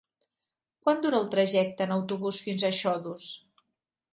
Quant 0.87 1.03
dura 1.03 1.19
el 1.23 1.27
trajecte 1.35 1.87
en 1.87 1.93
autobús 1.97 2.41
fins 2.47 2.65
a 2.65 2.73
Xodos? 2.79 3.29